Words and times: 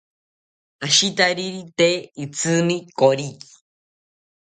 Ashitariri 0.85 1.61
tee 1.77 1.97
itrsimi 2.23 2.77
koriki 2.97 3.49